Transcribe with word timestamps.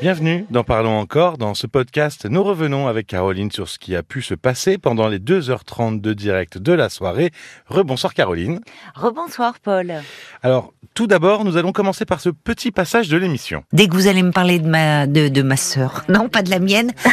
Bienvenue 0.00 0.44
dans 0.50 0.62
Parlons 0.62 0.98
encore. 0.98 1.38
Dans 1.38 1.54
ce 1.54 1.66
podcast, 1.66 2.26
nous 2.28 2.42
revenons 2.42 2.86
avec 2.86 3.06
Caroline 3.06 3.50
sur 3.50 3.66
ce 3.66 3.78
qui 3.78 3.96
a 3.96 4.02
pu 4.02 4.20
se 4.20 4.34
passer 4.34 4.76
pendant 4.76 5.08
les 5.08 5.18
2h30 5.18 6.02
de 6.02 6.12
direct 6.12 6.58
de 6.58 6.72
la 6.74 6.90
soirée. 6.90 7.30
Rebonsoir 7.66 8.12
Caroline. 8.12 8.60
Rebonsoir 8.94 9.58
Paul. 9.58 9.94
Alors, 10.42 10.74
tout 10.94 11.06
d'abord, 11.06 11.44
nous 11.46 11.56
allons 11.56 11.72
commencer 11.72 12.04
par 12.04 12.20
ce 12.20 12.28
petit 12.28 12.72
passage 12.72 13.08
de 13.08 13.16
l'émission. 13.16 13.64
Dès 13.72 13.88
que 13.88 13.94
vous 13.94 14.06
allez 14.06 14.22
me 14.22 14.32
parler 14.32 14.58
de 14.58 14.68
ma, 14.68 15.06
de, 15.06 15.28
de 15.28 15.42
ma 15.42 15.56
sœur, 15.56 16.04
non 16.10 16.28
pas 16.28 16.42
de 16.42 16.50
la 16.50 16.58
mienne, 16.58 16.92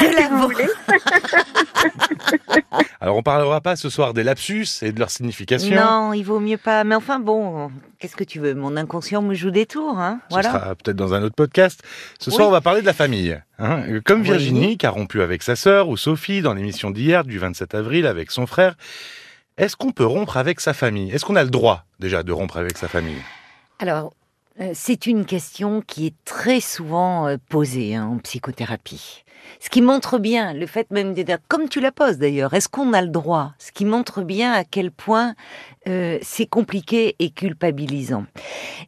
de 0.00 0.16
la 0.16 0.28
vôtre. 0.36 0.60
Alors, 3.04 3.18
on 3.18 3.22
parlera 3.22 3.60
pas 3.60 3.76
ce 3.76 3.90
soir 3.90 4.14
des 4.14 4.22
lapsus 4.22 4.66
et 4.80 4.90
de 4.90 4.98
leur 4.98 5.10
signification. 5.10 5.76
Non, 5.76 6.14
il 6.14 6.22
vaut 6.22 6.40
mieux 6.40 6.56
pas. 6.56 6.84
Mais 6.84 6.94
enfin 6.94 7.18
bon, 7.18 7.70
qu'est-ce 7.98 8.16
que 8.16 8.24
tu 8.24 8.40
veux? 8.40 8.54
Mon 8.54 8.78
inconscient 8.78 9.20
me 9.20 9.34
joue 9.34 9.50
des 9.50 9.66
tours, 9.66 9.98
hein 9.98 10.20
Ce 10.30 10.34
Voilà. 10.34 10.50
sera 10.50 10.74
peut-être 10.74 10.96
dans 10.96 11.12
un 11.12 11.22
autre 11.22 11.34
podcast. 11.34 11.82
Ce 12.18 12.30
soir, 12.30 12.48
on 12.48 12.50
va 12.50 12.62
parler 12.62 12.80
de 12.80 12.86
la 12.86 12.94
famille. 12.94 13.38
hein. 13.58 13.82
Comme 14.06 14.20
Oui. 14.22 14.28
Virginie, 14.28 14.78
qui 14.78 14.86
a 14.86 14.90
rompu 14.90 15.20
avec 15.20 15.42
sa 15.42 15.54
sœur, 15.54 15.90
ou 15.90 15.98
Sophie, 15.98 16.40
dans 16.40 16.54
l'émission 16.54 16.90
d'hier, 16.90 17.24
du 17.24 17.38
27 17.38 17.74
avril, 17.74 18.06
avec 18.06 18.30
son 18.30 18.46
frère. 18.46 18.74
Est-ce 19.58 19.76
qu'on 19.76 19.92
peut 19.92 20.06
rompre 20.06 20.38
avec 20.38 20.58
sa 20.60 20.72
famille? 20.72 21.10
Est-ce 21.10 21.26
qu'on 21.26 21.36
a 21.36 21.44
le 21.44 21.50
droit, 21.50 21.84
déjà, 22.00 22.22
de 22.22 22.32
rompre 22.32 22.56
avec 22.56 22.78
sa 22.78 22.88
famille? 22.88 23.20
Alors, 23.80 24.14
c'est 24.72 25.06
une 25.06 25.24
question 25.24 25.82
qui 25.86 26.06
est 26.06 26.14
très 26.24 26.60
souvent 26.60 27.26
euh, 27.26 27.36
posée 27.48 27.94
hein, 27.94 28.06
en 28.06 28.18
psychothérapie. 28.18 29.24
Ce 29.60 29.68
qui 29.68 29.82
montre 29.82 30.18
bien 30.18 30.54
le 30.54 30.66
fait 30.66 30.90
même 30.90 31.14
de 31.14 31.22
dire, 31.22 31.38
comme 31.48 31.68
tu 31.68 31.80
la 31.80 31.92
poses 31.92 32.18
d'ailleurs, 32.18 32.54
est-ce 32.54 32.68
qu'on 32.68 32.92
a 32.92 33.02
le 33.02 33.08
droit? 33.08 33.52
Ce 33.58 33.72
qui 33.72 33.84
montre 33.84 34.22
bien 34.22 34.52
à 34.52 34.64
quel 34.64 34.90
point 34.90 35.34
euh, 35.88 36.18
c'est 36.22 36.46
compliqué 36.46 37.16
et 37.18 37.30
culpabilisant. 37.30 38.26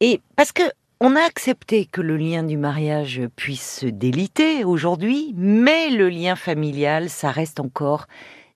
Et 0.00 0.20
parce 0.36 0.52
que 0.52 0.62
on 1.02 1.16
a 1.16 1.22
accepté 1.22 1.86
que 1.86 2.02
le 2.02 2.16
lien 2.18 2.42
du 2.42 2.58
mariage 2.58 3.22
puisse 3.34 3.80
se 3.80 3.86
déliter 3.86 4.64
aujourd'hui, 4.64 5.32
mais 5.34 5.88
le 5.88 6.10
lien 6.10 6.36
familial, 6.36 7.08
ça 7.08 7.30
reste 7.30 7.58
encore 7.58 8.06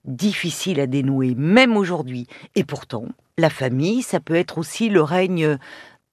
difficile 0.05 0.78
à 0.80 0.86
dénouer, 0.86 1.34
même 1.34 1.75
aujourd'hui. 1.77 2.27
Et 2.55 2.62
pourtant, 2.64 3.06
la 3.38 3.48
famille, 3.48 4.02
ça 4.02 4.20
peut 4.20 4.34
être 4.34 4.58
aussi 4.58 4.91
le 4.91 5.02
règne 5.02 5.58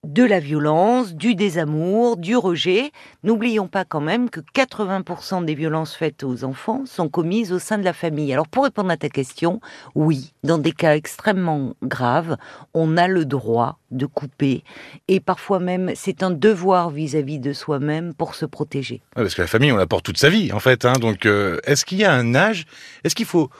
de 0.03 0.23
la 0.23 0.39
violence, 0.39 1.13
du 1.13 1.35
désamour, 1.35 2.17
du 2.17 2.35
rejet. 2.35 2.91
N'oublions 3.23 3.67
pas 3.67 3.85
quand 3.85 4.01
même 4.01 4.31
que 4.31 4.39
80% 4.39 5.45
des 5.45 5.53
violences 5.53 5.95
faites 5.95 6.23
aux 6.23 6.43
enfants 6.43 6.83
sont 6.87 7.07
commises 7.07 7.53
au 7.53 7.59
sein 7.59 7.77
de 7.77 7.83
la 7.83 7.93
famille. 7.93 8.33
Alors 8.33 8.47
pour 8.47 8.63
répondre 8.63 8.89
à 8.89 8.97
ta 8.97 9.09
question, 9.09 9.61
oui, 9.93 10.33
dans 10.43 10.57
des 10.57 10.71
cas 10.71 10.95
extrêmement 10.95 11.75
graves, 11.83 12.37
on 12.73 12.97
a 12.97 13.07
le 13.07 13.25
droit 13.25 13.77
de 13.91 14.07
couper 14.07 14.63
et 15.07 15.19
parfois 15.19 15.59
même 15.59 15.91
c'est 15.93 16.23
un 16.23 16.31
devoir 16.31 16.89
vis-à-vis 16.89 17.39
de 17.39 17.53
soi-même 17.53 18.15
pour 18.15 18.33
se 18.33 18.45
protéger. 18.45 19.01
Parce 19.13 19.35
que 19.35 19.41
la 19.41 19.47
famille, 19.47 19.71
on 19.71 19.77
la 19.77 19.87
porte 19.87 20.05
toute 20.05 20.17
sa 20.17 20.29
vie, 20.29 20.51
en 20.51 20.59
fait. 20.59 20.83
hein. 20.85 20.93
Donc, 20.93 21.27
euh, 21.27 21.59
est-ce 21.65 21.85
qu'il 21.85 21.99
y 21.99 22.05
a 22.05 22.13
un 22.13 22.33
âge 22.33 22.65
Est-ce 23.03 23.13
qu'il 23.13 23.27
faut 23.27 23.51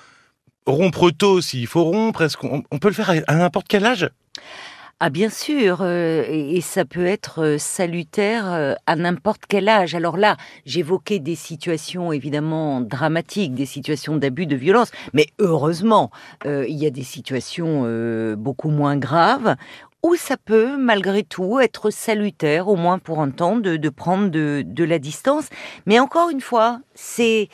rompre 0.66 1.12
tôt 1.12 1.40
s'il 1.42 1.68
faut 1.68 1.84
rompre? 1.84 2.24
Est-ce 2.24 2.38
qu'on 2.38 2.64
on 2.72 2.80
peut 2.80 2.88
le 2.88 2.94
faire 2.96 3.12
à 3.28 3.36
n'importe 3.36 3.68
quel 3.68 3.86
âge? 3.86 4.10
Ah 5.04 5.10
bien 5.10 5.32
sûr, 5.32 5.80
euh, 5.82 6.24
et, 6.28 6.62
ça 6.62 6.86
peut 6.86 7.08
être 7.08 7.42
euh, 7.42 7.58
salutaire 7.58 8.54
euh, 8.54 8.76
à 8.86 8.96
n'importe 8.96 9.42
quel 9.48 9.68
âge. 9.68 9.96
Alors 9.96 10.16
là, 10.16 10.38
j'évoquais 10.68 11.18
des 11.18 11.34
situations 11.34 12.14
évidemment 12.14 12.82
dramatiques, 12.82 13.56
des 13.56 13.66
situations 13.66 14.16
d'abus, 14.16 14.46
de 14.46 14.56
violence, 14.56 14.92
mais 15.14 15.26
heureusement, 15.40 16.12
il 16.46 16.78
y 16.78 16.86
a 16.86 16.92
des 16.92 17.02
situations 17.02 17.84
beaucoup 18.38 18.70
moins 18.70 18.96
graves 18.96 19.56
où 20.04 20.16
ça 20.16 20.38
peut 20.38 20.78
malgré 20.78 21.24
tout 21.24 21.60
être 21.60 21.90
salutaire, 21.90 22.68
au 22.68 22.76
moins 22.76 23.00
pour 23.00 23.22
un 23.22 23.32
temps, 23.32 23.58
de, 23.58 23.90
prendre 23.90 24.30
de 24.30 24.84
la 24.84 25.00
distance. 25.00 25.48
Mais 25.88 26.00
encore 26.00 26.30
une 26.30 26.42
fois, 26.42 26.80
c'est 26.94 27.50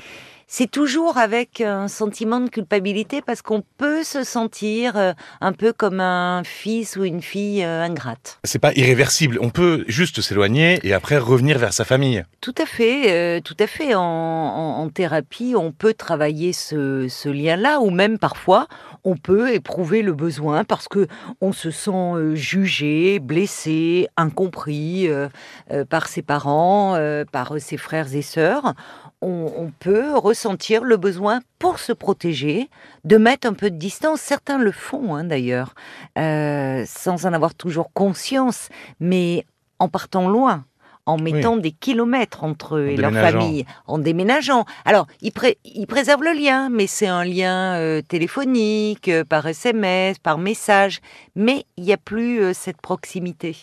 c'est 0.49 0.71
toujours 0.71 1.17
avec 1.17 1.59
un 1.61 1.87
sentiment 1.89 2.39
de 2.39 2.49
culpabilité 2.49 3.21
parce 3.21 3.41
qu'on 3.41 3.63
peut 3.77 4.03
se 4.03 4.23
sentir 4.23 4.95
euh, 4.95 5.11
un 5.41 5.51
peu 5.51 5.73
comme 5.73 5.99
un 5.99 6.41
fils 6.45 6.95
ou 6.95 7.03
une 7.03 7.21
fille 7.21 7.63
euh, 7.63 7.83
ingrate. 7.83 8.39
C'est 8.45 8.59
pas 8.59 8.73
irréversible. 8.73 9.37
On 9.41 9.49
peut 9.49 9.83
juste 9.87 10.21
s'éloigner 10.21 10.79
et 10.83 10.93
après 10.93 11.17
revenir 11.17 11.57
vers 11.57 11.73
sa 11.73 11.83
famille. 11.85 12.23
Tout 12.41 12.55
à 12.57 12.65
fait, 12.65 13.11
euh, 13.11 13.41
tout 13.41 13.57
à 13.59 13.67
fait. 13.67 13.93
En, 13.95 14.01
en- 14.01 14.77
en 14.81 14.89
thérapie, 14.89 15.53
on 15.57 15.71
peut 15.71 15.93
travailler 15.93 16.53
ce, 16.53 17.07
ce 17.09 17.27
lien-là, 17.29 17.79
ou 17.81 17.89
même 17.89 18.17
parfois, 18.17 18.67
on 19.07 19.15
peut 19.15 19.53
éprouver 19.53 20.01
le 20.01 20.13
besoin 20.13 20.65
parce 20.65 20.89
que 20.89 21.07
on 21.39 21.53
se 21.53 21.71
sent 21.71 21.91
euh, 21.91 22.35
jugé, 22.35 23.19
blessé, 23.19 24.09
incompris 24.17 25.07
euh, 25.07 25.29
euh, 25.71 25.85
par 25.85 26.09
ses 26.09 26.21
parents, 26.21 26.97
par 27.31 27.53
ses 27.59 27.77
frères 27.77 28.13
et 28.13 28.21
sœurs. 28.21 28.73
On, 29.21 29.71
peut 29.79 30.15
ressentir 30.15 30.83
le 30.83 30.97
besoin 30.97 31.39
pour 31.57 31.79
se 31.79 31.91
protéger, 31.91 32.69
de 33.03 33.17
mettre 33.17 33.47
un 33.47 33.53
peu 33.53 33.71
de 33.71 33.75
distance. 33.75 34.21
Certains 34.21 34.59
le 34.59 34.71
font 34.71 35.15
hein, 35.15 35.23
d'ailleurs, 35.23 35.73
sans 36.15 37.25
en 37.25 37.33
avoir 37.33 37.55
toujours 37.55 37.91
conscience, 37.93 38.69
mais 38.99 39.45
en 39.79 39.87
partant 39.87 40.27
loin 40.27 40.65
en 41.07 41.17
mettant 41.17 41.57
des 41.57 41.71
kilomètres 41.71 42.43
entre 42.43 42.75
eux 42.77 42.85
En 42.85 42.89
et 42.89 42.97
leur 42.97 43.11
famille, 43.13 43.65
en 43.87 43.97
déménageant. 43.97 44.65
Alors, 44.85 45.07
ils, 45.21 45.31
pré- 45.31 45.57
ils 45.65 45.87
préservent 45.87 46.23
le 46.23 46.33
lien, 46.33 46.69
mais 46.69 46.85
c'est 46.85 47.07
un 47.07 47.23
lien 47.23 47.75
euh, 47.75 48.01
téléphonique, 48.01 49.07
euh, 49.07 49.23
par 49.23 49.47
SMS, 49.47 50.19
par 50.19 50.37
message, 50.37 50.99
mais 51.35 51.65
il 51.77 51.85
n'y 51.85 51.93
a 51.93 51.97
plus 51.97 52.41
euh, 52.41 52.53
cette 52.53 52.81
proximité. 52.81 53.55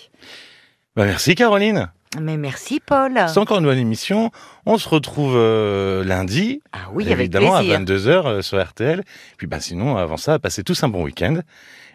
Bah, 0.96 1.04
merci 1.04 1.34
Caroline. 1.34 1.90
Mais 2.20 2.36
merci 2.36 2.80
Paul. 2.80 3.20
C'est 3.28 3.38
encore 3.38 3.58
une 3.58 3.64
bonne 3.64 3.78
émission. 3.78 4.30
On 4.66 4.78
se 4.78 4.88
retrouve 4.88 5.36
lundi, 6.04 6.62
Ah 6.72 6.88
oui, 6.92 7.04
avec 7.06 7.18
évidemment, 7.18 7.58
plaisir. 7.58 7.74
à 7.76 7.80
22h 7.80 8.42
sur 8.42 8.64
RTL. 8.64 9.02
Puis 9.36 9.46
bah, 9.48 9.58
sinon, 9.60 9.96
avant 9.96 10.16
ça, 10.16 10.38
passez 10.38 10.62
tous 10.62 10.82
un 10.84 10.88
bon 10.88 11.02
week-end. 11.02 11.40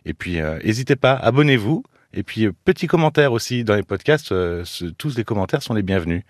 Et 0.06 0.14
puis, 0.14 0.40
n'hésitez 0.64 0.96
pas, 0.98 1.14
abonnez-vous. 1.14 1.84
Et 2.14 2.24
puis, 2.24 2.46
euh, 2.46 2.52
petit 2.66 2.88
commentaire 2.88 3.32
aussi 3.32 3.64
dans 3.64 3.76
les 3.76 3.84
podcasts. 3.84 4.32
euh, 4.32 4.64
tous 4.98 5.16
les 5.16 5.24
commentaires 5.24 5.62
sont 5.62 5.74
les 5.74 5.84
bienvenus. 5.84 6.24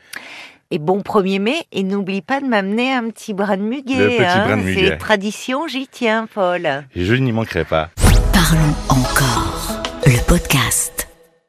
Et 0.71 0.77
bon 0.77 0.99
1er 0.99 1.39
mai, 1.39 1.63
et 1.71 1.81
n'oublie 1.81 2.21
pas 2.21 2.41
de 2.41 2.45
m'amener 2.45 2.93
un 2.93 3.09
petit 3.09 3.33
brin 3.33 3.57
de 3.57 3.63
muguet. 3.63 3.97
Le 3.97 4.09
petit 4.09 4.23
hein. 4.23 4.45
brin 4.45 4.57
de 4.57 4.61
muguet. 4.63 4.87
C'est 4.89 4.97
tradition, 4.97 5.67
j'y 5.67 5.87
tiens 5.87 6.27
Paul. 6.31 6.67
Et 6.95 7.05
je 7.05 7.15
n'y 7.15 7.31
manquerai 7.31 7.65
pas. 7.65 7.89
Parlons 8.31 8.75
encore. 8.89 9.81
Le 10.05 10.23
podcast. 10.27 10.98